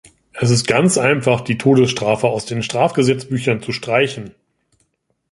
[0.33, 4.33] Es ist ganz einfach, die Todesstrafe aus den Strafgesetzbüchern zu streichen.